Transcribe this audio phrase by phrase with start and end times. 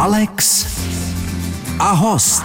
[0.00, 0.66] Alex
[1.78, 2.44] a host.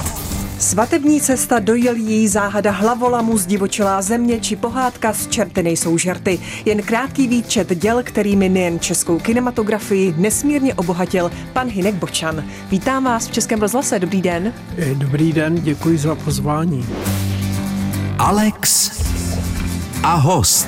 [0.60, 6.40] Svatební cesta do Jelí, záhada hlavolamu, zdivočilá země či pohádka z čerty nejsou žerty.
[6.66, 12.46] Jen krátký výčet děl, kterými nejen českou kinematografii nesmírně obohatil pan Hinek Bočan.
[12.70, 14.54] Vítám vás v Českém rozhlase, dobrý den.
[14.94, 16.86] Dobrý den, děkuji za pozvání.
[18.18, 18.92] Alex
[20.04, 20.68] a host.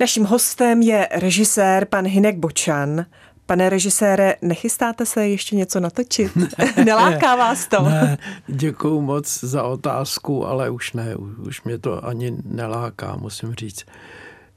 [0.00, 3.06] Naším hostem je režisér pan Hinek Bočan.
[3.46, 6.32] Pane režisére, nechystáte se ještě něco natočit?
[6.84, 7.82] Neláká vás to?
[7.82, 13.84] Ne, děkuju moc za otázku, ale už ne, už mě to ani neláká, musím říct.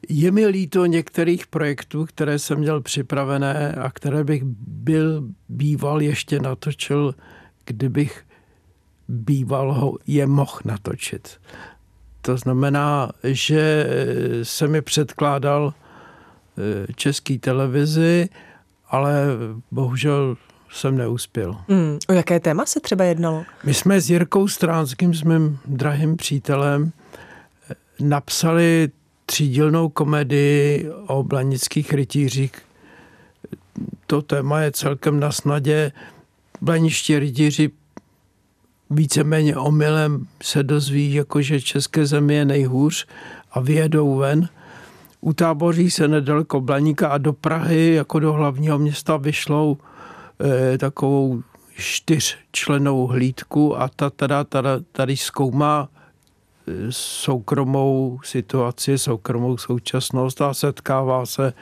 [0.10, 6.40] Je mi líto některých projektů, které jsem měl připravené a které bych byl býval ještě
[6.40, 7.16] natočil,
[7.66, 8.24] kdybych
[9.08, 11.40] býval ho je mohl natočit.
[12.22, 13.88] To znamená, že
[14.44, 18.30] se mi předkládal eh, český televizi,
[18.90, 19.24] ale
[19.72, 20.38] bohužel
[20.72, 21.58] jsem neuspěl.
[21.68, 23.44] Mm, o jaké téma se třeba jednalo?
[23.64, 26.92] My jsme s Jirkou Stránským, s mým drahým přítelem,
[28.00, 28.90] napsali
[29.26, 32.52] třídílnou komedii o blanických rytířích.
[34.08, 35.92] To téma je celkem na snadě.
[36.62, 37.72] Blaniští rytíři
[38.90, 43.08] víceméně omylem se dozví, jako že České země je nejhůř
[43.52, 44.50] a vyjedou ven
[45.22, 49.78] utáboří se nedaleko Blaníka a do Prahy jako do hlavního města vyšlou
[50.74, 51.42] e, takovou
[51.80, 55.90] čtyřčlenou hlídku a ta teda, teda tady zkoumá
[56.68, 61.54] eh, soukromou situaci, soukromou současnost a setkává se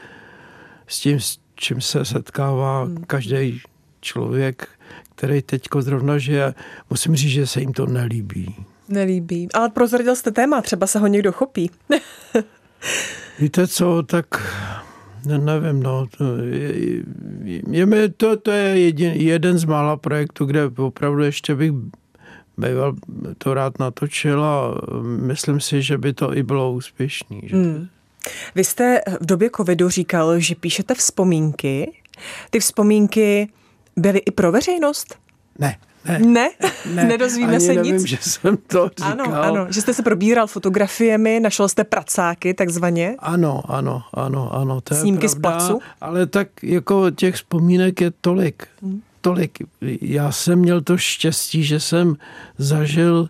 [0.86, 3.04] s tím, s čím se setkává hmm.
[3.06, 3.60] každý
[4.00, 4.68] člověk,
[5.16, 6.54] který teď zrovna žije.
[6.90, 8.54] Musím říct, že se jim to nelíbí.
[8.88, 9.48] Nelíbí.
[9.54, 11.70] Ale prozradil jste téma, třeba se ho někdo chopí.
[13.38, 14.26] Víte co, tak
[15.26, 16.06] ne, nevím, no.
[16.42, 17.02] Je,
[17.44, 21.72] je, je, to, to je jedin, jeden z mála projektů, kde opravdu ještě bych
[22.58, 22.94] býval
[23.38, 27.40] to rád natočil a myslím si, že by to i bylo úspěšný.
[27.44, 27.56] Že?
[27.56, 27.88] Hmm.
[28.54, 31.92] Vy jste v době covidu říkal, že píšete vzpomínky.
[32.50, 33.48] Ty vzpomínky
[33.96, 35.18] byly i pro veřejnost?
[35.58, 35.76] Ne.
[36.04, 36.50] Ne, ne,
[36.94, 38.06] ne nedozvíme ani se nevím, nic.
[38.06, 39.12] že jsem to říkal.
[39.12, 43.16] Ano, ano, že jste se probíral fotografiemi, našel jste pracáky takzvaně.
[43.18, 45.80] Ano, ano, ano, ano, to Snímky je pravda, z placu.
[46.00, 49.00] Ale tak jako těch vzpomínek je tolik, hmm.
[49.20, 49.58] tolik.
[50.00, 52.16] Já jsem měl to štěstí, že jsem
[52.58, 53.28] zažil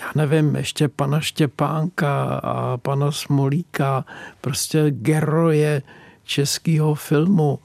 [0.00, 4.04] já nevím, ještě pana Štěpánka a pana Smolíka,
[4.40, 5.82] prostě geroje
[6.24, 7.58] českého filmu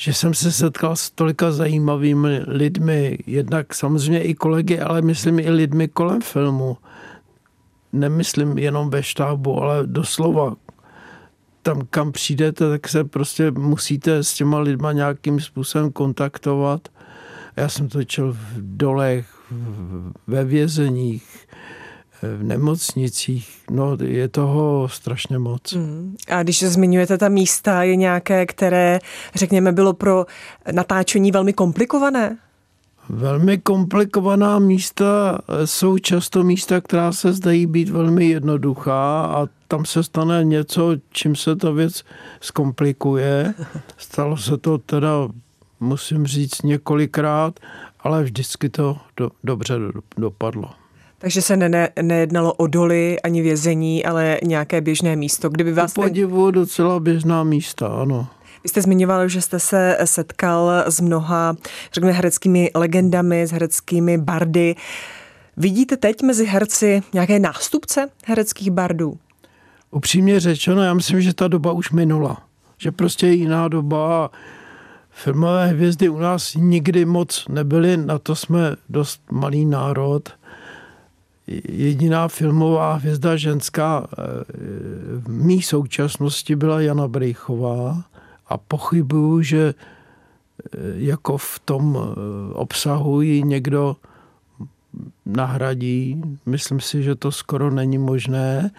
[0.00, 5.50] že jsem se setkal s tolika zajímavými lidmi, jednak samozřejmě i kolegy, ale myslím i
[5.50, 6.76] lidmi kolem filmu.
[7.92, 10.56] Nemyslím jenom ve štábu, ale doslova
[11.62, 16.88] tam, kam přijdete, tak se prostě musíte s těma lidma nějakým způsobem kontaktovat.
[17.56, 19.26] Já jsem točil v dolech,
[20.26, 21.46] ve vězeních,
[22.22, 23.48] v nemocnicích.
[23.70, 25.72] No, je toho strašně moc.
[25.72, 26.16] Mm.
[26.28, 28.98] A když zmiňujete ta místa, je nějaké, které,
[29.34, 30.26] řekněme, bylo pro
[30.72, 32.38] natáčení velmi komplikované?
[33.08, 40.02] Velmi komplikovaná místa jsou často místa, která se zdají být velmi jednoduchá a tam se
[40.02, 42.04] stane něco, čím se ta věc
[42.40, 43.54] zkomplikuje.
[43.96, 45.28] Stalo se to teda,
[45.80, 47.60] musím říct, několikrát,
[48.00, 49.74] ale vždycky to do, dobře
[50.16, 50.79] dopadlo.
[51.22, 55.48] Takže se ne, nejednalo o doly ani vězení, ale nějaké běžné místo.
[55.48, 55.92] Kdyby vás...
[55.92, 58.28] Po podivu docela běžná místa, ano.
[58.62, 61.56] Vy jste zmiňoval, že jste se setkal s mnoha,
[61.92, 64.74] řekněme, hereckými legendami, s hereckými bardy.
[65.56, 69.18] Vidíte teď mezi herci nějaké nástupce hereckých bardů?
[69.90, 72.42] Upřímně řečeno, já myslím, že ta doba už minula.
[72.78, 74.30] Že prostě je jiná doba.
[75.10, 80.28] Filmové hvězdy u nás nikdy moc nebyly, na to jsme dost malý národ
[81.68, 84.16] jediná filmová hvězda ženská eh,
[85.20, 88.04] v mý současnosti byla Jana Brejchová
[88.46, 93.96] a pochybuju, že eh, jako v tom eh, obsahu ji někdo
[95.26, 96.22] nahradí.
[96.46, 98.70] Myslím si, že to skoro není možné,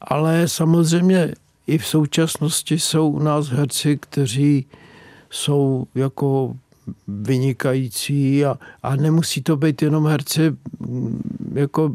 [0.00, 1.34] ale samozřejmě
[1.66, 4.66] i v současnosti jsou u nás herci, kteří
[5.30, 6.56] jsou jako
[7.08, 11.22] vynikající a, a nemusí to být jenom herci mm,
[11.54, 11.94] jako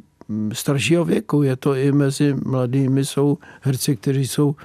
[0.53, 1.43] staršího věku.
[1.43, 4.55] Je to i mezi mladými, jsou herci, kteří jsou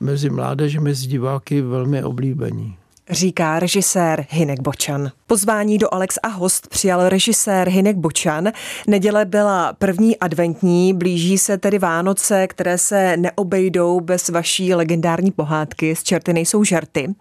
[0.00, 2.76] mezi mládeži, mezi diváky velmi oblíbení.
[3.10, 5.10] Říká režisér Hinek Bočan.
[5.26, 8.52] Pozvání do Alex a host přijal režisér Hinek Bočan.
[8.86, 15.96] Neděle byla první adventní, blíží se tedy Vánoce, které se neobejdou bez vaší legendární pohádky
[15.96, 17.14] z Čerty nejsou žerty.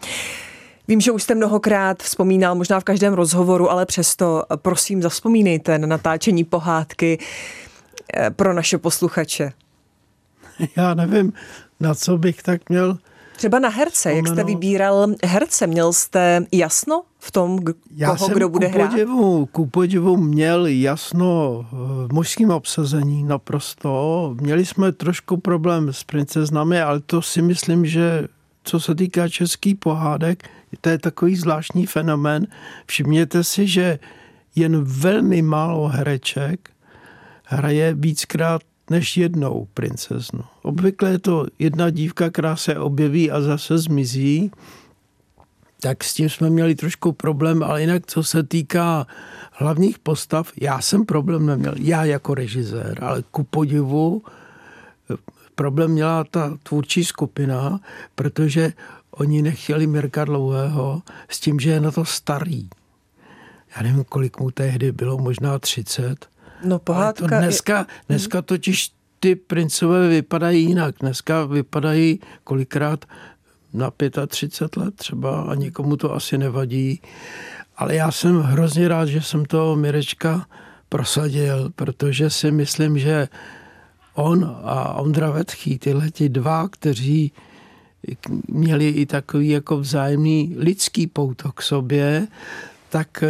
[0.88, 5.88] Vím, že už jste mnohokrát vzpomínal, možná v každém rozhovoru, ale přesto prosím zavzpomínejte na
[5.88, 7.20] natáčení pohádky
[8.18, 9.52] eh, pro naše posluchače.
[10.76, 11.34] Já nevím,
[11.80, 12.98] na co bych tak měl
[13.36, 17.60] Třeba na herce, jak jste vybíral herce, měl jste jasno v tom,
[17.96, 18.90] Já koho jsem kdo bude ku hrát?
[18.90, 24.36] podivu, ku podivu měl jasno v mužském obsazení naprosto.
[24.42, 28.28] Měli jsme trošku problém s princeznami, ale to si myslím, že
[28.64, 30.50] co se týká český pohádek,
[30.82, 32.48] to je takový zvláštní fenomén.
[32.86, 34.00] Všimněte si, že
[34.56, 36.70] jen velmi málo hereček
[37.46, 40.44] hraje víckrát než jednou princeznu.
[40.62, 44.52] Obvykle je to jedna dívka, která se objeví a zase zmizí.
[45.82, 49.08] Tak s tím jsme měli trošku problém, ale jinak co se týká
[49.52, 54.24] hlavních postav, já jsem problém neměl, já jako režisér, ale ku podivu
[55.56, 57.80] problém měla ta tvůrčí skupina,
[58.16, 58.74] protože
[59.18, 62.70] oni nechtěli Mirka Dlouhého s tím, že je na to starý.
[63.76, 66.26] Já nevím, kolik mu tehdy bylo, možná 30.
[66.66, 67.28] No pohádka...
[67.28, 70.96] to dneska, dneska totiž ty princové vypadají jinak.
[71.00, 73.06] Dneska vypadají kolikrát
[73.74, 73.92] na
[74.28, 77.02] 35 let třeba a někomu to asi nevadí.
[77.78, 80.46] Ale já jsem hrozně rád, že jsem to Mirečka
[80.90, 83.28] prosadil, protože si myslím, že
[84.14, 87.32] on a Ondra Vetchý, tyhle ti dva, kteří
[88.48, 92.28] měli i takový jako vzájemný lidský pouto k sobě,
[92.90, 93.24] tak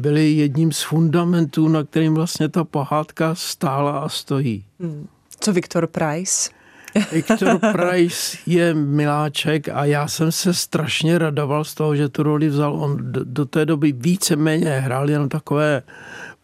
[0.00, 4.64] byli jedním z fundamentů, na kterým vlastně ta pohádka stála a stojí.
[4.80, 5.06] Hmm.
[5.40, 6.50] Co Viktor Price?
[7.12, 12.48] Viktor Price je miláček a já jsem se strašně radoval z toho, že tu roli
[12.48, 12.74] vzal.
[12.74, 15.82] On do, do té doby víceméně hrál jenom takové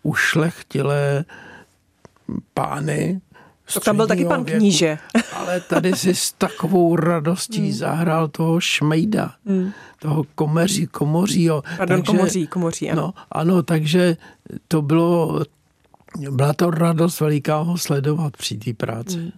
[0.02, 1.24] ušlechtilé
[2.54, 3.20] pány,
[3.74, 4.98] to tam byl taky pan věku, kníže.
[5.36, 7.72] Ale tady si s takovou radostí hmm.
[7.72, 9.72] zahrál toho šmejda, hmm.
[9.98, 11.62] toho komeří, komořího.
[11.76, 13.02] Pardon, takže, komoří, komoří, ano.
[13.02, 14.16] No, ano, takže
[14.68, 15.42] to bylo
[16.30, 19.16] byla to radost veliká ho sledovat při té práci.
[19.16, 19.30] Hmm.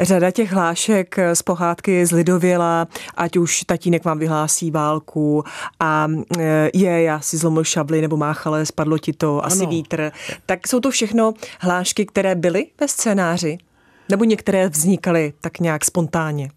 [0.00, 5.44] Řada těch hlášek z pohádky z Lidověla, ať už tatínek vám vyhlásí válku
[5.80, 9.70] a e, je, já si zlomil šably nebo máchale, spadlo ti to, asi ano.
[9.70, 10.12] vítr.
[10.46, 13.58] Tak jsou to všechno hlášky, které byly ve scénáři?
[14.08, 16.50] Nebo některé vznikaly tak nějak spontánně?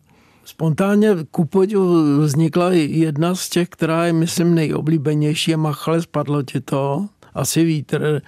[0.46, 6.62] Spontánně ku podivu vznikla jedna z těch, která je, myslím, nejoblíbenější, je Machale, spadlo ti
[6.62, 8.22] to, asi vítr,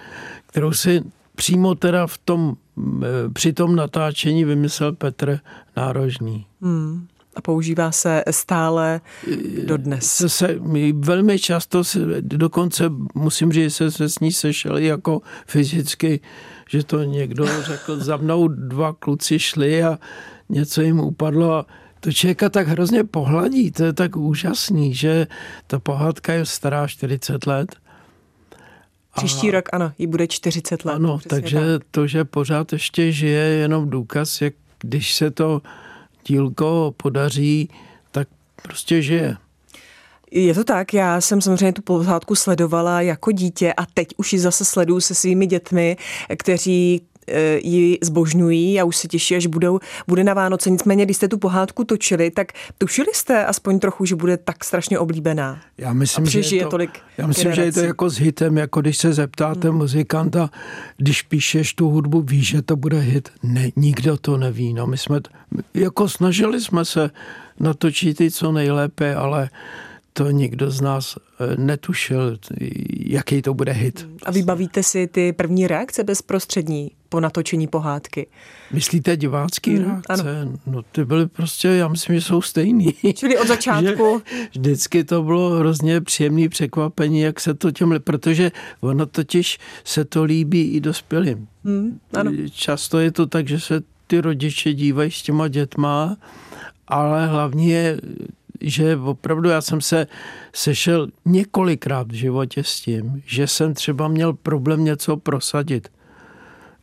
[0.46, 1.02] kterou si
[1.34, 2.56] přímo teda v tom,
[3.32, 5.38] při tom natáčení vymyslel Petr
[5.76, 6.46] Nárožný.
[6.60, 7.06] Hmm.
[7.36, 9.00] A používá se stále
[9.64, 10.12] dodnes.
[10.12, 10.58] Se, se,
[10.94, 12.84] velmi často, se, dokonce
[13.14, 16.20] musím říct, se, se s ní sešeli jako fyzicky,
[16.68, 19.98] že to někdo řekl, za mnou dva kluci šli a
[20.48, 21.66] něco jim upadlo a
[22.00, 25.26] to člověka tak hrozně pohladí, to je tak úžasný, že
[25.66, 27.76] ta pohádka je stará 40 let
[29.16, 30.94] Příští rok, ano, jí bude 40 let.
[30.94, 31.82] Ano, takže tak.
[31.90, 35.62] to, že pořád ještě žije, je jenom důkaz, jak když se to
[36.26, 37.68] dílko podaří,
[38.10, 38.28] tak
[38.62, 39.36] prostě žije.
[40.30, 44.38] Je to tak, já jsem samozřejmě tu pohádku sledovala jako dítě a teď už ji
[44.38, 45.96] zase sleduju se svými dětmi,
[46.38, 47.00] kteří
[47.62, 49.78] ji zbožňují a už se těší, až budou,
[50.08, 50.70] bude na Vánoce.
[50.70, 54.98] Nicméně, když jste tu pohádku točili, tak tušili jste aspoň trochu, že bude tak strašně
[54.98, 55.60] oblíbená.
[55.78, 57.60] Já myslím, že je to, tolik já myslím, generací.
[57.60, 59.78] že je to jako s hitem, jako když se zeptáte hmm.
[59.78, 60.50] muzikanta,
[60.96, 63.28] když píšeš tu hudbu, víš, že to bude hit.
[63.42, 64.72] Ne, nikdo to neví.
[64.72, 65.20] No, my jsme,
[65.74, 67.10] jako snažili jsme se
[67.60, 69.50] natočit i co nejlépe, ale
[70.12, 72.38] to nikdo z nás eh, netušil,
[73.06, 74.08] jaký to bude hit.
[74.22, 78.26] A vybavíte si ty první reakce bezprostřední po natočení pohádky?
[78.72, 80.42] Myslíte divácký mm, reakce?
[80.42, 80.58] Ano.
[80.66, 82.94] No ty byly prostě, já myslím, že jsou stejný.
[83.14, 84.22] Čili od začátku?
[84.50, 90.24] vždycky to bylo hrozně příjemné překvapení, jak se to těm, protože ono totiž se to
[90.24, 91.48] líbí i dospělým.
[91.64, 92.32] Mm, ano.
[92.52, 96.16] Často je to tak, že se ty rodiče dívají s těma dětma,
[96.88, 98.00] ale hlavně je
[98.64, 100.06] že opravdu já jsem se
[100.54, 105.88] sešel několikrát v životě s tím, že jsem třeba měl problém něco prosadit.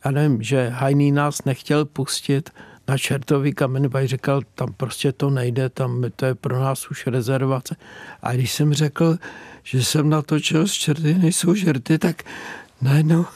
[0.04, 2.50] Já nevím, že Hajný nás nechtěl pustit
[2.88, 7.06] na čertový kamen, pak říkal, tam prostě to nejde, tam to je pro nás už
[7.06, 7.76] rezervace.
[8.22, 9.18] A když jsem řekl,
[9.62, 12.22] že jsem natočil z čerty, nejsou žerty, tak
[12.82, 13.26] najednou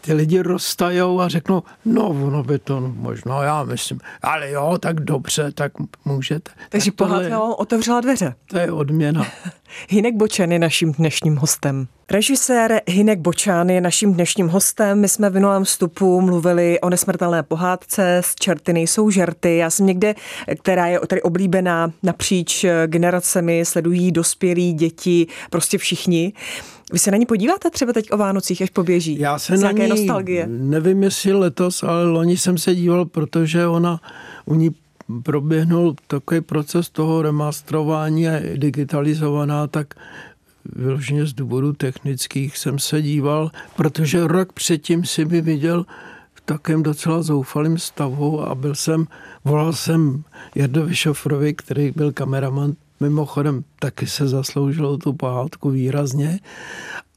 [0.00, 5.00] ty lidi roztajou a řeknou, no ono by to možná, já myslím, ale jo, tak
[5.00, 5.72] dobře, tak
[6.04, 6.50] můžete.
[6.68, 8.34] Takže tak pohádka otevřela dveře.
[8.46, 9.26] To je odměna.
[9.88, 11.86] Hinek Bočan je naším dnešním hostem.
[12.10, 15.00] Režisér Hinek Bočán je naším dnešním hostem.
[15.00, 19.56] My jsme v minulém vstupu mluvili o nesmrtelné pohádce z Čerty nejsou žerty.
[19.56, 20.14] Já jsem někde,
[20.62, 26.32] která je tady oblíbená napříč generacemi, sledují dospělí, děti, prostě všichni.
[26.92, 29.18] Vy se na ní podíváte třeba teď o Vánocích, až poběží?
[29.18, 30.46] Já se na ní, nostalgie?
[30.46, 34.00] nevím jestli letos, ale loni jsem se díval, protože ona
[34.44, 34.70] u ní
[35.22, 39.94] proběhnul takový proces toho remastrování a digitalizovaná, tak
[40.64, 45.86] vyloženě z důvodů technických jsem se díval, protože rok předtím si mi viděl
[46.34, 49.06] v takém docela zoufalém stavu a byl jsem,
[49.44, 56.40] volal jsem Jardovi Šofrovi, který byl kameraman, mimochodem taky se zasloužilo tu pohádku výrazně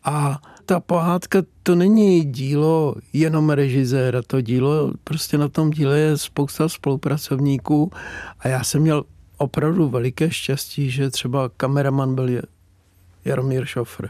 [0.03, 6.17] a ta pohádka to není dílo jenom režiséra, to dílo, prostě na tom díle je
[6.17, 7.91] spousta spolupracovníků
[8.39, 9.03] a já jsem měl
[9.37, 12.41] opravdu veliké štěstí, že třeba kameraman byl
[13.25, 14.09] Jaromír Šofr,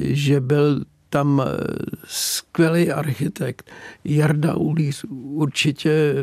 [0.00, 1.42] že byl tam
[2.04, 3.70] skvělý architekt.
[4.04, 6.14] Jarda Ulís určitě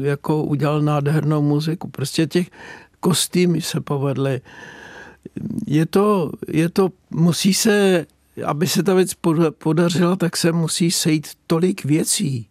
[0.00, 1.88] jako udělal nádhernou muziku.
[1.88, 2.50] Prostě těch
[3.04, 4.40] kostýmy se povedly.
[5.66, 8.06] Je to, je to, musí se
[8.46, 9.14] aby se ta věc
[9.58, 12.46] podařila, tak se musí sejít tolik věcí,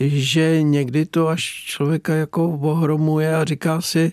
[0.00, 4.12] že někdy to až člověka jako ohromuje a říká si,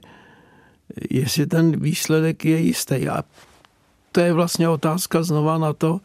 [1.10, 3.10] jestli ten výsledek je jistý.
[3.10, 3.24] A
[4.12, 6.00] to je vlastně otázka znova na to,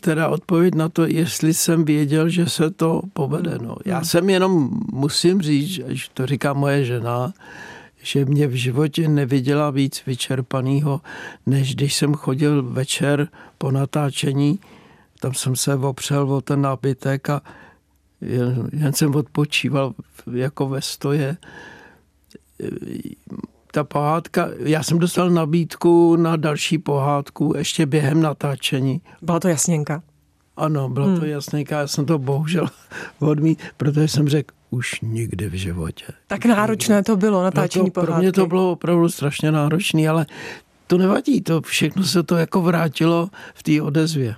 [0.00, 3.58] teda odpověď na to, jestli jsem věděl, že se to povede.
[3.62, 3.76] No.
[3.84, 4.04] Já hmm.
[4.04, 7.32] jsem jenom, musím říct, že to říká moje žena,
[8.02, 11.00] že mě v životě neviděla víc vyčerpaného,
[11.46, 13.28] než když jsem chodil večer
[13.58, 14.58] po natáčení,
[15.20, 17.42] tam jsem se opřel o ten nábytek a
[18.20, 19.94] jen, jen jsem odpočíval
[20.32, 21.36] jako ve stoje.
[23.72, 29.00] Ta pohádka, já jsem dostal nabídku na další pohádku ještě během natáčení.
[29.22, 30.02] Byla to jasněnka?
[30.56, 31.20] Ano, bylo hmm.
[31.20, 32.66] to jasněnka, já jsem to bohužel
[33.18, 36.04] odmít, protože jsem řekl, už nikdy v životě.
[36.26, 40.26] Tak náročné to bylo, natáčení no to, Pro mě to bylo opravdu strašně náročné, ale
[40.86, 44.34] to nevadí, to všechno se to jako vrátilo v té odezvě.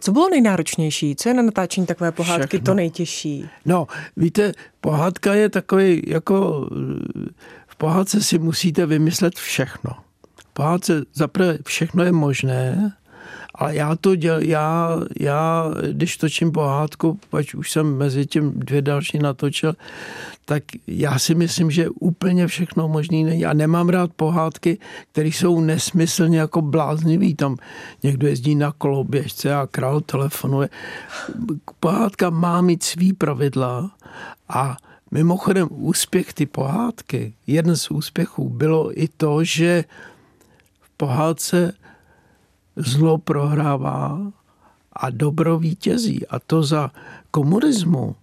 [0.00, 1.16] Co bylo nejnáročnější?
[1.16, 2.64] Co je na natáčení takové pohádky všechno.
[2.64, 3.48] to nejtěžší?
[3.64, 3.86] No,
[4.16, 6.68] víte, pohádka je takový, jako
[7.66, 9.90] v pohádce si musíte vymyslet všechno.
[10.36, 12.92] V pohádce zaprvé všechno je možné,
[13.58, 18.82] ale já to děl, já, já, když točím pohádku, ať už jsem mezi tím dvě
[18.82, 19.74] další natočil,
[20.44, 23.46] tak já si myslím, že úplně všechno možný není.
[23.46, 24.78] A nemám rád pohádky,
[25.12, 27.34] které jsou nesmyslně jako bláznivý.
[27.34, 27.56] Tam
[28.02, 30.68] někdo jezdí na koloběžce a král telefonuje.
[31.80, 33.90] Pohádka má mít svý pravidla
[34.48, 34.76] a
[35.10, 39.84] mimochodem úspěch ty pohádky, jeden z úspěchů bylo i to, že
[40.80, 41.72] v pohádce
[42.78, 44.20] zlo prohrává
[44.92, 46.26] a dobro vítězí.
[46.26, 46.90] A to za
[47.30, 48.16] komunismu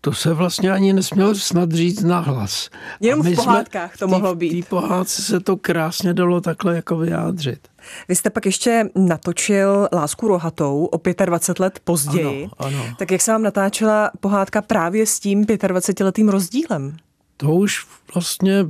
[0.00, 2.70] to se vlastně ani nesmělo snad říct nahlas.
[3.00, 4.62] Jenom v pohádkách to mohlo být.
[4.62, 7.68] V pohádce se to krásně dalo takhle jako vyjádřit.
[8.08, 12.48] Vy jste pak ještě natočil Lásku rohatou o 25 let později.
[12.58, 12.94] Ano, ano.
[12.98, 16.96] Tak jak se vám natáčela pohádka právě s tím 25-letým rozdílem?
[17.40, 18.66] To už vlastně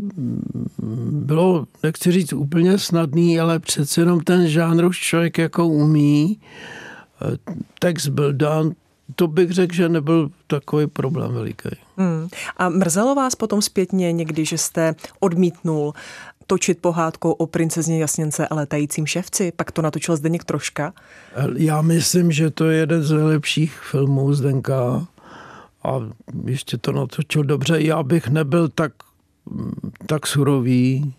[1.11, 6.41] bylo, nechci říct úplně snadný, ale přece jenom ten žánr už člověk jako umí.
[7.79, 8.73] Text byl dán,
[9.17, 11.69] to bych řekl, že nebyl takový problém veliký.
[11.97, 12.29] Hmm.
[12.57, 15.93] A mrzelo vás potom zpětně někdy, že jste odmítnul
[16.47, 19.53] točit pohádku o princezně Jasněnce a letajícím ševci?
[19.57, 20.93] Pak to natočil Zdeněk Troška?
[21.57, 25.07] Já myslím, že to je jeden z nejlepších filmů Zdenka
[25.83, 26.01] a
[26.45, 27.81] ještě to natočil dobře.
[27.81, 28.93] Já bych nebyl tak,
[30.07, 31.15] tak surový.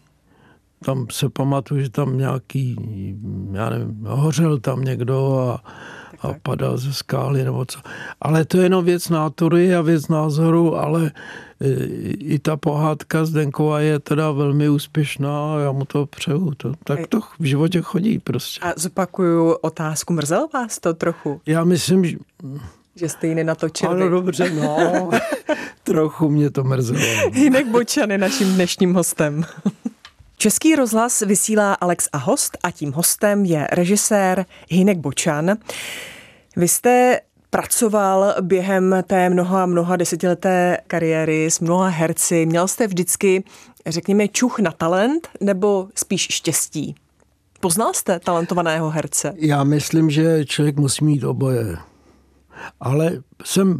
[0.85, 2.75] Tam se pamatuju, že tam nějaký,
[3.51, 5.63] já nevím, hořel tam někdo a,
[6.21, 7.79] a padal ze skály nebo co.
[8.21, 11.11] Ale to je jenom věc nátury a věc názoru, ale
[11.61, 11.73] e,
[12.13, 16.53] i ta pohádka Zdenkova je teda velmi úspěšná a já mu to přeju.
[16.57, 18.59] To, tak to v životě chodí prostě.
[18.59, 21.41] A zopakuju otázku, mrzelo vás to trochu?
[21.45, 22.17] Já myslím, že
[22.95, 23.93] že jste ji nenatočili.
[23.93, 25.09] Ano, dobře, no.
[25.83, 26.99] Trochu mě to mrzelo.
[27.33, 29.45] Jinak Bočan je naším dnešním hostem.
[30.37, 35.57] Český rozhlas vysílá Alex a host a tím hostem je režisér Hinek Bočan.
[36.55, 37.19] Vy jste
[37.49, 42.45] pracoval během té mnoha a mnoha desetileté kariéry s mnoha herci.
[42.45, 43.43] Měl jste vždycky,
[43.87, 46.95] řekněme, čuch na talent nebo spíš štěstí?
[47.59, 49.33] Poznal jste talentovaného herce?
[49.37, 51.77] Já myslím, že člověk musí mít oboje
[52.79, 53.11] ale
[53.43, 53.79] jsem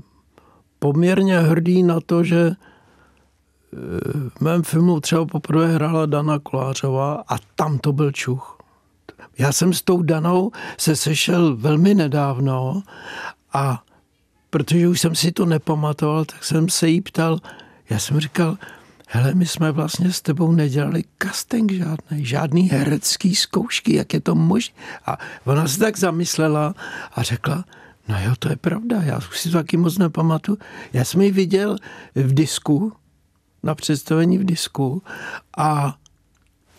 [0.80, 2.52] poměrně hrdý na to, že
[4.38, 8.58] v mém filmu třeba poprvé hrála Dana Kolářová a tam to byl čuch.
[9.38, 12.84] Já jsem s tou Danou se sešel velmi nedávno
[13.54, 13.84] a
[14.50, 17.40] protože už jsem si to nepamatoval, tak jsem se jí ptal,
[17.90, 18.58] já jsem říkal,
[19.08, 24.36] hele, my jsme vlastně s tebou nedělali casting žádný, žádný herecký zkoušky, jak je to
[24.36, 24.76] možné.
[25.06, 26.76] A ona se tak zamyslela
[27.16, 27.66] a řekla,
[28.08, 30.58] no jo, to je pravda, já už si to taky moc nepamatuju.
[30.94, 31.76] Já jsem ji viděl
[32.16, 32.94] v disku,
[33.64, 35.04] na představení v disku
[35.58, 35.98] a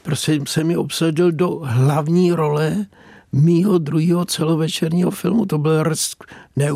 [0.03, 2.87] prostě jsem mi obsadil do hlavní role
[3.33, 5.47] mýho druhého celovečerního filmu.
[5.47, 6.25] To, byl rsk,
[6.57, 6.69] ne,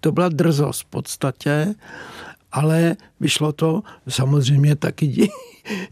[0.00, 1.74] to byla drzost v podstatě,
[2.52, 5.28] ale vyšlo to samozřejmě taky dí,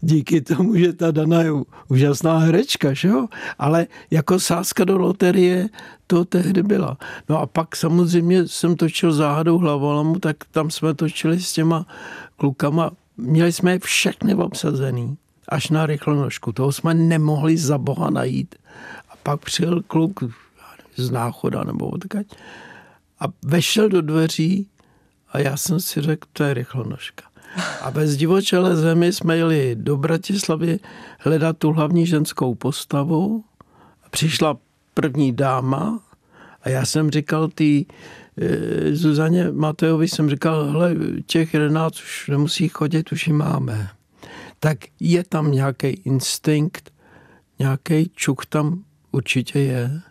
[0.01, 1.51] díky tomu, že ta Dana je
[1.87, 3.27] úžasná herečka, že jo?
[3.59, 5.69] ale jako sázka do loterie
[6.07, 6.97] to tehdy byla.
[7.29, 11.85] No a pak samozřejmě jsem točil záhadou hlavolamu, tak tam jsme točili s těma
[12.37, 16.51] klukama, měli jsme je všechny obsazený až na rychlonožku.
[16.51, 18.55] Toho jsme nemohli za boha najít.
[19.09, 20.23] A pak přijel kluk
[20.95, 22.27] z náchoda nebo odkaď
[23.19, 24.67] a vešel do dveří
[25.31, 27.23] a já jsem si řekl, to je rychlonožka.
[27.81, 30.79] A bez divočelé zemi jsme jeli do Bratislavy
[31.19, 33.43] hledat tu hlavní ženskou postavu.
[34.09, 34.57] Přišla
[34.93, 35.99] první dáma
[36.63, 37.85] a já jsem říkal ty
[38.37, 40.95] e, Zuzaně Matejovi jsem říkal, hele,
[41.25, 43.89] těch 11 už nemusí chodit, už ji máme
[44.63, 46.93] tak je tam nějaký instinkt,
[47.59, 50.01] nějaký čuk tam určitě je.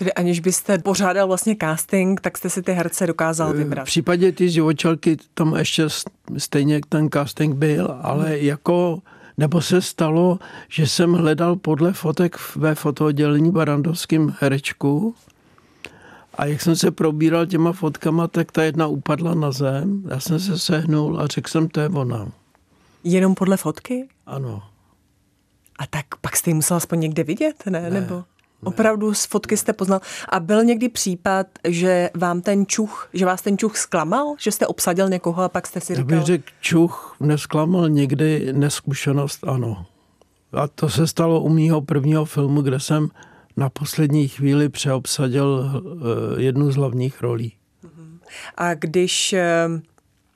[0.00, 3.82] Čili aniž byste pořádal vlastně casting, tak jste si ty herce dokázal vybrat.
[3.82, 5.86] V případě ty živočelky tam ještě
[6.38, 8.36] stejně ten casting byl, ale hmm.
[8.36, 8.98] jako
[9.38, 10.38] nebo se stalo,
[10.68, 15.14] že jsem hledal podle fotek ve fotooddělení Barandovským herečku
[16.34, 20.02] a jak jsem se probíral těma fotkama, tak ta jedna upadla na zem.
[20.10, 22.32] Já jsem se sehnul a řekl jsem, to je ona.
[23.04, 24.08] Jenom podle fotky?
[24.26, 24.62] Ano.
[25.78, 27.80] A tak pak jste ji musel aspoň někde vidět, ne?
[27.80, 28.24] ne Nebo
[28.64, 30.00] opravdu z fotky jste poznal.
[30.28, 34.34] A byl někdy případ, že vám ten čuch, že vás ten čuch zklamal?
[34.38, 36.10] Že jste obsadil někoho a pak jste si říkal...
[36.10, 39.86] Já bych řekl, čuch nesklamal někdy, neskušenost ano.
[40.52, 43.08] A to se stalo u mýho prvního filmu, kde jsem
[43.56, 47.52] na poslední chvíli přeobsadil eh, jednu z hlavních rolí.
[48.56, 49.68] A když eh,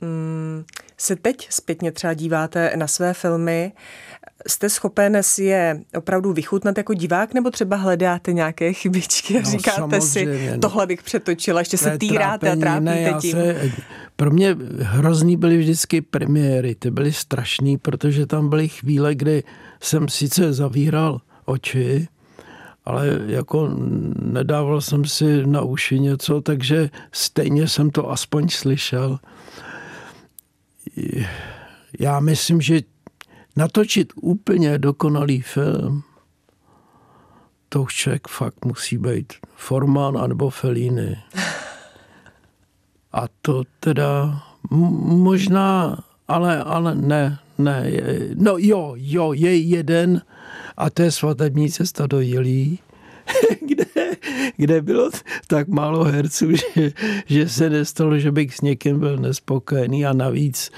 [0.01, 0.65] mm,
[0.97, 3.73] se teď zpětně třeba díváte na své filmy,
[4.47, 9.51] jste schopen si je opravdu vychutnat jako divák, nebo třeba hledáte nějaké chybičky a no,
[9.51, 10.59] říkáte si, no.
[10.59, 13.33] tohle bych přetočila, ještě se týráte a trápíte ne, tím.
[13.33, 13.71] Se,
[14.17, 19.43] pro mě hrozný byly vždycky premiéry, ty byly strašný, protože tam byly chvíle, kdy
[19.81, 22.09] jsem sice zavíral oči,
[22.85, 23.71] ale jako
[24.23, 29.19] nedával jsem si na uši něco, takže stejně jsem to aspoň slyšel
[32.01, 32.81] já myslím, že
[33.57, 36.03] natočit úplně dokonalý film,
[37.69, 41.17] to už člověk fakt musí být Forman anebo Fellini.
[43.13, 47.91] A to teda možná, ale, ale ne, ne.
[48.35, 50.23] No jo, jo, je jeden
[50.77, 52.79] a to je svatební cesta do Jilí,
[53.61, 54.17] kde,
[54.57, 55.11] kde bylo
[55.47, 56.93] tak málo herců, že,
[57.27, 60.71] že se nestalo, že bych s někým byl nespokojený a navíc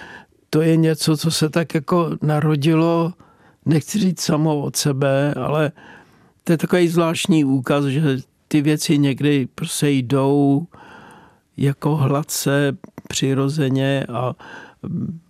[0.50, 3.12] to je něco, co se tak jako narodilo,
[3.64, 5.72] nechci říct samo od sebe, ale
[6.44, 10.66] to je takový zvláštní úkaz, že ty věci někdy prostě jdou
[11.56, 12.76] jako hladce,
[13.08, 14.34] přirozeně a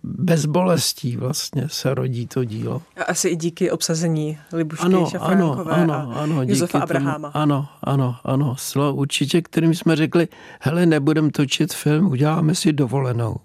[0.03, 2.81] bez bolestí vlastně se rodí to dílo.
[2.97, 7.31] A asi i díky obsazení Libušky ano, ano, ano, ano, Josefa Abraháma.
[7.31, 10.27] Tomu, ano, ano, ano, Slo, určitě, kterým jsme řekli,
[10.59, 13.35] hele, nebudeme točit film, uděláme si dovolenou.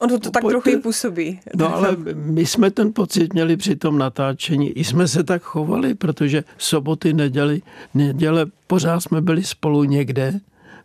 [0.00, 1.40] Ono to tak trochu působí.
[1.56, 4.70] No ale my jsme ten pocit měli při tom natáčení.
[4.70, 7.62] I jsme se tak chovali, protože soboty, neděli,
[7.94, 10.40] neděle pořád jsme byli spolu někde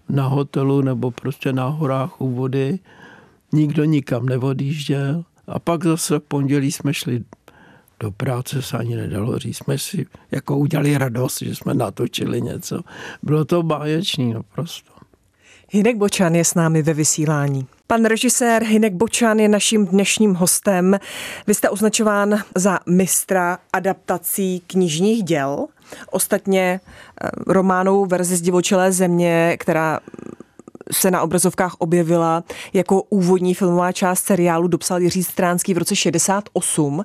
[0.09, 2.79] na hotelu nebo prostě na horách u vody.
[3.51, 5.23] Nikdo nikam neodjížděl.
[5.47, 7.23] A pak zase v pondělí jsme šli
[7.99, 9.57] do práce se ani nedalo říct.
[9.57, 12.81] Jsme si jako udělali radost, že jsme natočili něco.
[13.23, 14.89] Bylo to báječný, no prostě.
[15.69, 17.67] Hinek Bočan je s námi ve vysílání.
[17.87, 20.99] Pan režisér Hinek Bočan je naším dnešním hostem.
[21.47, 25.67] Vy jste označován za mistra adaptací knižních děl.
[26.11, 29.99] Ostatně eh, románovou verzi z divočelé země, která
[30.91, 32.43] se na obrazovkách objevila
[32.73, 37.03] jako úvodní filmová část seriálu, dopsal Jiří Stránský v roce 68.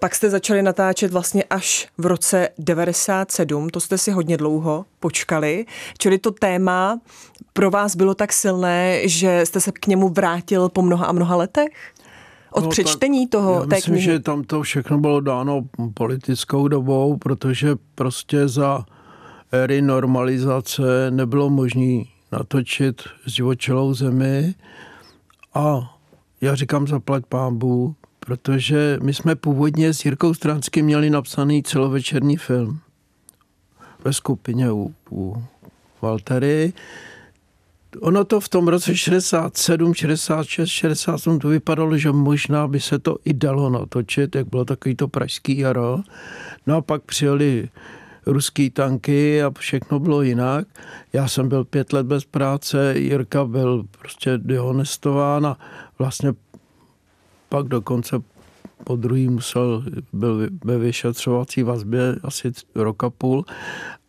[0.00, 5.66] Pak jste začali natáčet vlastně až v roce 97, to jste si hodně dlouho počkali,
[5.98, 7.00] čili to téma
[7.52, 11.36] pro vás bylo tak silné, že jste se k němu vrátil po mnoha a mnoha
[11.36, 11.92] letech?
[12.52, 14.04] Od no, přečtení toho já té myslím, knihy?
[14.04, 15.62] že tam to všechno bylo dáno
[15.94, 18.84] politickou dobou, protože prostě za
[19.52, 24.54] éry normalizace nebylo možné natočit zdivočelou zemi
[25.54, 25.94] a
[26.40, 32.78] já říkám zaplať pámbu, protože my jsme původně s Jirkou Stránským měli napsaný celovečerní film
[34.04, 35.44] ve skupině u, u
[36.02, 36.72] Valtery.
[38.00, 43.16] Ono to v tom roce 67, 66, 68 to vypadalo, že možná by se to
[43.24, 46.00] i dalo natočit, jak bylo takový to pražský jaro.
[46.66, 47.68] No a pak přijeli
[48.26, 50.66] ruský tanky a všechno bylo jinak.
[51.12, 55.58] Já jsem byl pět let bez práce, Jirka byl prostě dehonestován a
[55.98, 56.32] vlastně
[57.50, 58.16] pak dokonce
[58.84, 63.44] po druhý musel, byl ve vyšetřovací vazbě asi roka půl,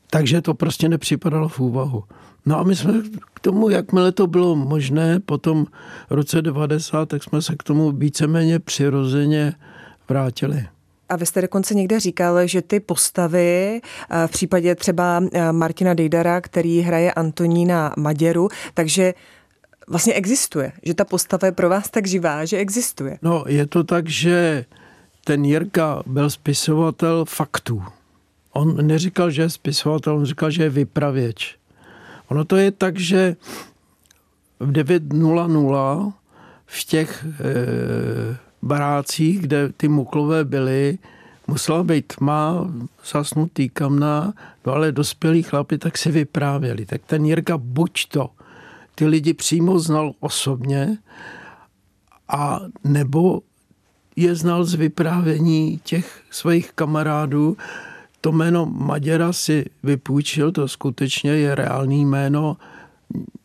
[0.09, 2.03] takže to prostě nepřipadalo v úvahu.
[2.45, 2.93] No a my jsme
[3.33, 5.65] k tomu, jakmile to bylo možné, potom
[6.09, 9.53] v roce 90, tak jsme se k tomu víceméně přirozeně
[10.09, 10.67] vrátili.
[11.09, 13.81] A vy jste dokonce někde říkal, že ty postavy
[14.27, 19.13] v případě třeba Martina Dejdara, který hraje Antonína Maděru, takže
[19.91, 23.17] vlastně existuje, že ta postava je pro vás tak živá, že existuje.
[23.21, 24.65] No, je to tak, že
[25.23, 27.83] ten Jirka byl spisovatel faktů.
[28.53, 31.55] On neříkal, že je spisovatel, on říkal, že je vypravěč.
[32.27, 33.35] Ono to je tak, že
[34.59, 36.13] v 9.00
[36.65, 40.97] v těch e, barácích, kde ty muklové byly,
[41.47, 42.67] musela být tma,
[43.11, 44.33] zasnutý kamna,
[44.65, 46.85] no ale dospělí chlapi tak si vyprávěli.
[46.85, 48.29] Tak ten Jirka buď to
[48.95, 50.97] ty lidi přímo znal osobně
[52.27, 53.41] a nebo
[54.15, 57.57] je znal z vyprávění těch svých kamarádů.
[58.21, 62.57] To jméno Maděra si vypůjčil, to skutečně je reálný jméno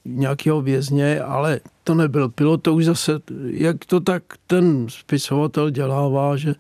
[0.05, 3.13] nějakého vězně, ale to nebyl pilot, to už zase,
[3.47, 6.55] jak to tak ten spisovatel dělává, že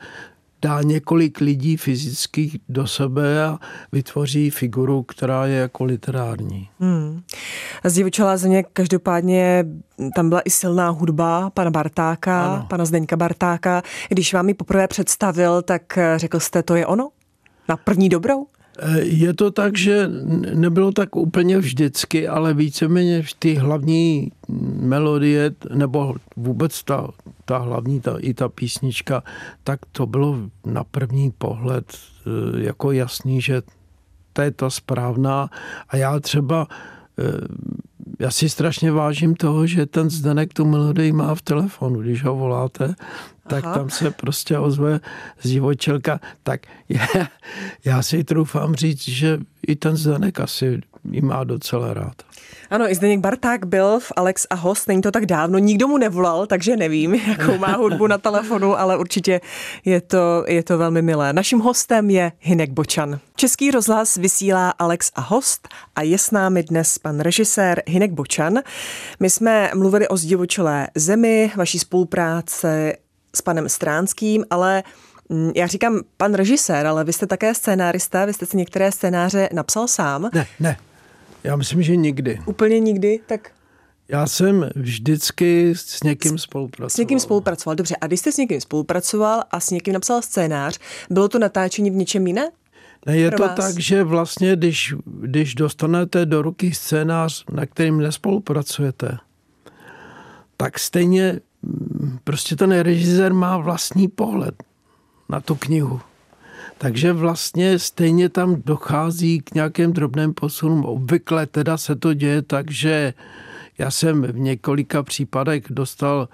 [0.62, 3.58] dá několik lidí fyzických do sebe a
[3.92, 6.68] vytvoří figuru, která je jako literární.
[6.80, 7.22] Hmm.
[7.84, 9.64] Zdivočelá země každopádně
[10.14, 12.66] tam byla i silná hudba pana Bartáka, ano.
[12.70, 13.82] pana Zdeňka Bartáka.
[14.08, 17.08] Když vám ji poprvé představil, tak řekl jste, to je ono?
[17.68, 18.46] Na první dobrou?
[18.78, 20.08] Eh, je to tak, že
[20.54, 24.32] nebylo tak úplně vždycky, ale víceméně ty hlavní
[24.80, 27.08] melodie, nebo vůbec ta,
[27.46, 29.22] ta hlavní, ta, i ta písnička,
[29.64, 32.30] tak to bylo na první pohled eh,
[32.64, 33.62] jako jasný, že
[34.32, 35.48] to je ta správná.
[35.88, 36.66] A já třeba
[37.18, 37.46] eh,
[38.18, 42.36] já si strašně vážím toho, že ten Zdenek tu melodii má v telefonu, když ho
[42.36, 42.94] voláte,
[43.46, 43.74] tak Aha.
[43.74, 45.00] tam se prostě ozve
[45.42, 46.20] z divočelka.
[46.42, 47.28] Tak já,
[47.84, 52.22] já si troufám říct, že i ten Zdenek asi ji má docela rád.
[52.70, 55.98] Ano, i Zdeněk Barták byl v Alex a host, není to tak dávno, nikdo mu
[55.98, 59.40] nevolal, takže nevím, jakou má hudbu na telefonu, ale určitě
[59.84, 61.32] je to, je to velmi milé.
[61.32, 63.18] Naším hostem je Hinek Bočan.
[63.36, 68.58] Český rozhlas vysílá Alex a host a je s námi dnes pan režisér Hinek Bočan.
[69.20, 72.92] My jsme mluvili o zdivočelé zemi, vaší spolupráce
[73.34, 74.82] s panem Stránským, ale
[75.28, 79.48] mm, já říkám pan režisér, ale vy jste také scénárista, vy jste si některé scénáře
[79.52, 80.30] napsal sám.
[80.34, 80.76] Ne, ne,
[81.46, 82.40] já myslím, že nikdy.
[82.46, 83.50] Úplně nikdy, tak
[84.08, 86.90] já jsem vždycky s někým spolupracoval.
[86.90, 87.96] S někým spolupracoval, dobře.
[88.00, 90.78] A když jste s někým spolupracoval a s někým napsal scénář,
[91.10, 92.50] bylo to natáčení v něčem jiné?
[93.06, 93.56] Ne, je to vás?
[93.56, 99.18] tak, že vlastně, když, když dostanete do ruky scénář, na kterým nespolupracujete,
[100.56, 104.54] tak stejně mm, prostě ten režisér má vlastní pohled
[105.28, 106.00] na tu knihu.
[106.78, 110.84] Takže vlastně stejně tam dochází k nějakým drobným posunům.
[110.84, 113.14] Obvykle teda se to děje tak, že
[113.78, 116.28] já jsem v několika případech dostal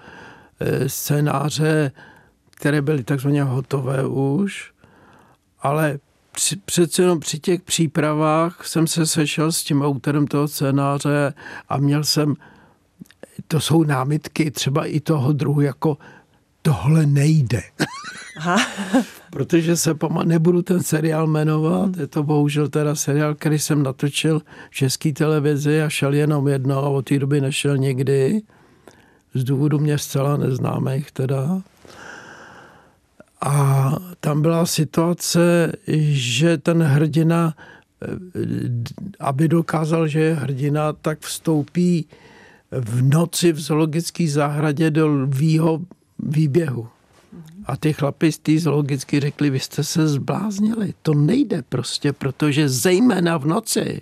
[0.59, 1.91] eh, scénáře,
[2.49, 4.71] které byly takzvaně hotové už,
[5.59, 5.99] ale
[6.31, 11.33] při, přece jenom při těch přípravách jsem se sešel s tím autorem toho scénáře
[11.69, 12.35] a měl jsem,
[13.47, 15.97] to jsou námitky třeba i toho druhu, jako
[16.63, 17.61] tohle nejde.
[18.37, 18.57] Aha.
[19.29, 24.41] Protože se pamatuju, nebudu ten seriál jmenovat, je to bohužel teda seriál, který jsem natočil
[24.69, 28.41] v české televizi a šel jenom jedno a od té doby nešel nikdy.
[29.33, 31.61] Z důvodu mě zcela neznámých teda.
[33.41, 37.53] A tam byla situace, že ten hrdina,
[39.19, 42.05] aby dokázal, že je hrdina, tak vstoupí
[42.71, 45.79] v noci v zoologické zahradě do lvího
[46.25, 46.87] výběhu.
[47.65, 50.93] A ty chlapi z té zoologicky řekli, vy jste se zbláznili.
[51.01, 54.01] To nejde prostě, protože zejména v noci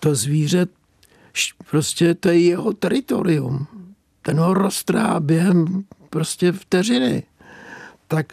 [0.00, 0.66] to zvíře,
[1.70, 3.66] prostě to je jeho teritorium.
[4.22, 7.22] Ten ho roztrá během prostě vteřiny.
[8.08, 8.32] Tak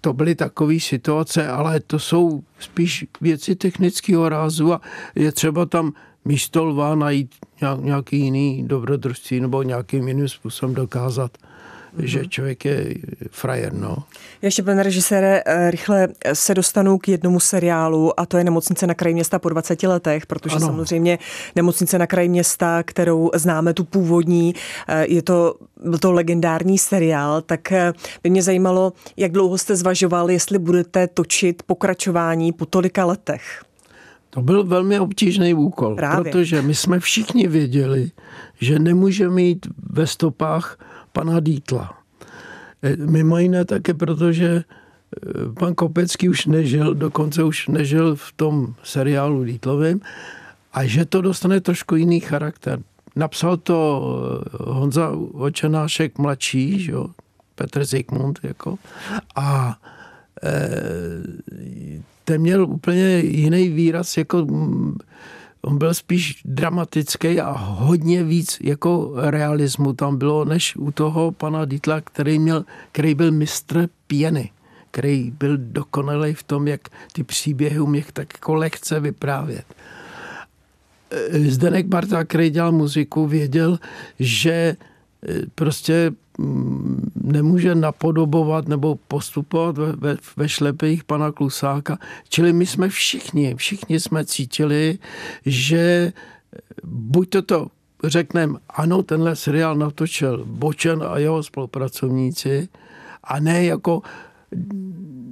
[0.00, 4.80] to byly takové situace, ale to jsou spíš věci technického rázu a
[5.14, 5.92] je třeba tam
[6.24, 7.34] místo lva najít
[7.80, 11.38] nějaký jiný dobrodružství nebo nějakým jiným způsobem dokázat,
[11.96, 12.04] mm-hmm.
[12.04, 12.94] že člověk je
[13.30, 13.72] frajer.
[13.72, 13.96] No.
[14.42, 18.94] Ještě, pane režisére, eh, rychle se dostanu k jednomu seriálu a to je Nemocnice na
[18.94, 20.66] kraji města po 20 letech, protože ano.
[20.66, 21.18] samozřejmě
[21.56, 24.54] Nemocnice na kraji města, kterou známe tu původní,
[24.88, 29.76] eh, je to, byl to legendární seriál, tak eh, by mě zajímalo, jak dlouho jste
[29.76, 33.62] zvažoval, jestli budete točit pokračování po tolika letech.
[34.30, 36.32] To byl velmi obtížný úkol, Právě.
[36.32, 38.10] protože my jsme všichni věděli,
[38.60, 40.78] že nemůžeme jít ve stopách
[41.12, 41.98] pana Dítla.
[42.82, 44.62] E, mimo jiné také proto, že e,
[45.58, 50.00] pan Kopecký už nežil, dokonce už nežil v tom seriálu Dítlovým
[50.72, 52.80] a že to dostane trošku jiný charakter.
[53.16, 57.06] Napsal to e, Honza Očenášek mladší, že jo,
[57.54, 58.78] Petr Zikmund, jako,
[59.36, 59.76] a
[62.24, 64.46] ten měl úplně jiný výraz, jako
[65.62, 71.64] on byl spíš dramatický a hodně víc jako realismu tam bylo, než u toho pana
[71.64, 74.50] Dítla, který, měl, který byl mistr pěny,
[74.90, 76.80] který byl dokonalý v tom, jak
[77.12, 79.64] ty příběhy uměl tak jako lehce vyprávět.
[81.48, 83.78] Zdenek Barta, který dělal muziku, věděl,
[84.18, 84.76] že e,
[85.54, 86.12] prostě
[87.14, 91.98] nemůže napodobovat nebo postupovat ve, ve, ve šlepejích pana Klusáka.
[92.28, 94.98] Čili my jsme všichni, všichni jsme cítili,
[95.46, 96.12] že
[96.84, 97.66] buď toto
[98.04, 102.68] řekneme, ano, tenhle seriál natočil Bočen a jeho spolupracovníci,
[103.24, 104.02] a ne jako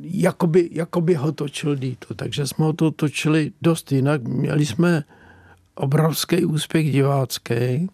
[0.02, 2.14] jakoby, jakoby ho točil Dito.
[2.14, 4.22] Takže jsme ho to točili dost jinak.
[4.22, 5.04] Měli jsme
[5.74, 7.88] obrovský úspěch divácký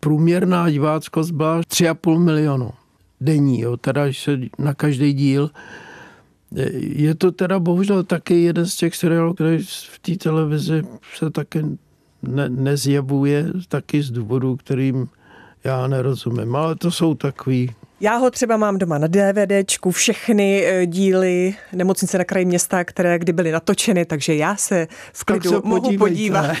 [0.00, 2.70] průměrná diváckost byla 3,5 milionu
[3.20, 4.02] denní, jo, teda
[4.58, 5.50] na každý díl.
[6.74, 9.58] Je to teda bohužel taky jeden z těch seriálů, který
[9.92, 10.82] v té televizi
[11.16, 11.64] se taky
[12.22, 15.08] ne, nezjevuje, taky z důvodů, kterým
[15.64, 16.56] já nerozumím.
[16.56, 17.70] Ale to jsou takový
[18.02, 23.18] já ho třeba mám doma na DVDčku, všechny eh, díly Nemocnice na kraji města, které
[23.18, 26.46] kdy byly natočeny, takže já se v klidu se mohu podívat.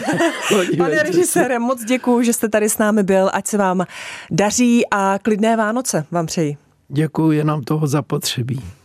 [0.78, 3.84] Pane režisére, moc děkuji, že jste tady s námi byl, ať se vám
[4.30, 6.56] daří a klidné Vánoce vám přeji.
[6.88, 8.60] Děkuji, je nám toho zapotřebí.